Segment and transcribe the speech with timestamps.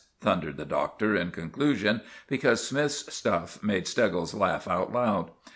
[0.19, 5.29] thundered the Doctor in conclusion; because Smythe's stuff made Steggles laugh out loud.